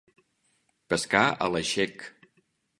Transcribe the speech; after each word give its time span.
Pescar 0.95 1.23
a 1.47 1.53
l'aixec. 1.53 2.05